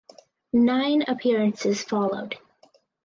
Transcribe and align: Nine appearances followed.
Nine 0.53 1.03
appearances 1.07 1.83
followed. 1.83 2.33